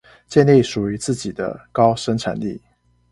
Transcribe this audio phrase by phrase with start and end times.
[0.27, 2.59] 建立屬於自己的高生產力